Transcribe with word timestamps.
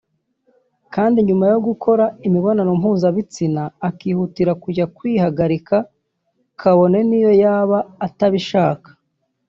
kandi 0.93 1.17
nyuma 1.27 1.45
yo 1.51 1.59
gukora 1.67 2.05
imibonano 2.27 2.71
mpuzabitsina 2.79 3.63
akihutira 3.87 4.51
kujya 4.63 4.85
kwihagarika 4.95 5.77
kabone 6.59 6.99
niyo 7.09 7.31
yaba 7.41 7.79
atabishaka 8.07 8.89